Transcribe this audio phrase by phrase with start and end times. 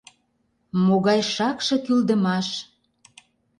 [0.85, 2.47] —Могай шакше кӱлдымаш!